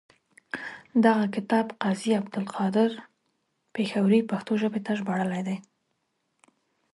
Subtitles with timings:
[1.05, 2.91] دغه کتاب قاضي عبدالقادر
[3.75, 4.53] پیښوري پښتو
[4.85, 5.57] ته ژباړلی دی.